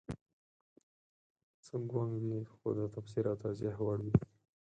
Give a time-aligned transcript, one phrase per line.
[1.65, 4.15] څه ګونګ وي خو د تفسیر او توضیح وړ وي